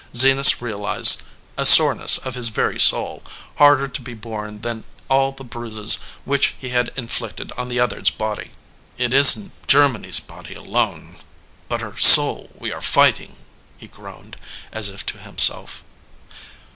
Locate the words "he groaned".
13.77-14.37